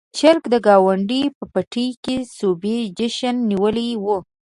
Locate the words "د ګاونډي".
0.53-1.21